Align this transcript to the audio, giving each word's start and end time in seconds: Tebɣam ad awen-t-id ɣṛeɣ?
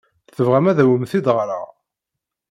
Tebɣam 0.35 0.65
ad 0.71 0.77
awen-t-id 0.83 1.27
ɣṛeɣ? 1.37 1.67